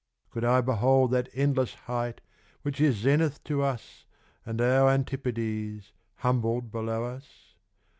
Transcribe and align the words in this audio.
Could 0.31 0.43
I 0.43 0.61
behold 0.61 1.11
that 1.11 1.31
endlesse 1.31 1.75
height 1.85 2.21
which 2.63 2.79
isZenith 2.79 3.43
to 3.43 3.61
us, 3.61 4.05
and 4.43 4.59
our 4.59 4.89
Antipodes, 4.89 5.91
Humbled 6.15 6.71
below 6.71 7.03
us? 7.03 7.53